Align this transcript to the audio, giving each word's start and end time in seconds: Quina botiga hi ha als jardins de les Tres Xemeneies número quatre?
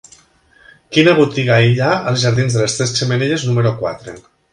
Quina 0.95 1.11
botiga 1.19 1.59
hi 1.65 1.75
ha 1.81 1.89
als 2.11 2.23
jardins 2.23 2.57
de 2.57 2.63
les 2.63 2.79
Tres 2.79 2.95
Xemeneies 3.01 3.45
número 3.51 3.75
quatre? 3.83 4.17